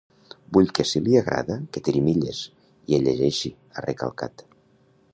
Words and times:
Vull 0.55 0.71
que 0.77 0.85
si 0.91 1.01
li 1.07 1.17
agrada 1.21 1.59
que 1.77 1.85
tiri 1.89 2.03
milles 2.07 2.41
i 2.93 2.99
el 3.01 3.07
llegeixi, 3.11 3.55
ha 3.77 3.89
recalcat. 3.91 4.49